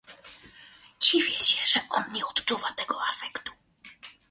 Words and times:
"Dziwię 0.99 1.31
się, 1.39 1.65
że 1.65 1.81
on 1.89 2.03
nie 2.11 2.25
odczuwa 2.25 2.73
tego 2.73 3.01
afektu." 3.05 3.51